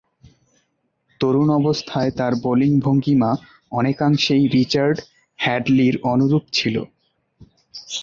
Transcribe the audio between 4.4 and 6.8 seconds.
Richard হ্যাডলি’র অনুরূপ ছিল।